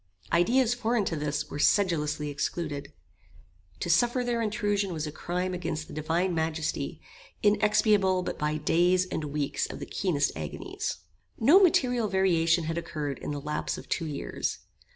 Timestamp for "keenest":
9.85-10.31